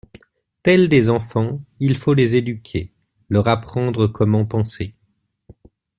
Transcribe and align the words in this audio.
Tels 0.63 0.89
des 0.89 1.11
enfants, 1.11 1.61
il 1.79 1.95
faut 1.95 2.15
les 2.15 2.35
éduquer, 2.35 2.91
leur 3.29 3.47
apprendre 3.47 4.07
comment 4.07 4.47
penser. 4.47 4.95